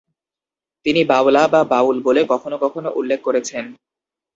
তিনি 0.85 1.01
'বাউলা' 1.05 1.51
বা 1.53 1.61
'বাউল' 1.65 2.01
বলে 2.03 2.21
কখনো 2.31 2.55
কখনো 2.63 2.89
উল্লেখ 2.99 3.19
করেছেন। 3.23 3.65